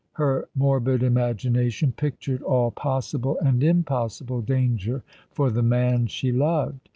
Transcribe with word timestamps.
Her 0.13 0.49
morbid 0.55 1.03
imagination 1.03 1.91
pictured 1.91 2.41
all 2.41 2.71
possible 2.71 3.37
and 3.37 3.63
impossible 3.63 4.41
danger 4.41 5.03
for 5.29 5.51
the 5.51 5.61
man 5.61 6.07
she 6.07 6.31
loved. 6.31 6.89